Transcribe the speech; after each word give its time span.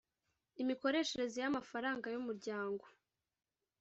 imikoreshereze 0.61 1.37
y 1.43 1.47
amafaranga 1.51 2.05
y 2.13 2.17
umuryango 2.21 2.85